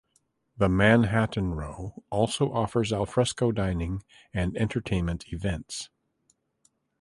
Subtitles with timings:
[0.57, 4.01] The Manhattan Row also offers al fresco dining
[4.33, 5.91] and entertainment events.